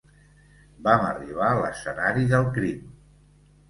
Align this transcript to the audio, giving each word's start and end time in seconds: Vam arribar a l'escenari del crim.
Vam 0.87 1.05
arribar 1.11 1.51
a 1.51 1.61
l'escenari 1.61 2.29
del 2.35 2.53
crim. 2.61 2.85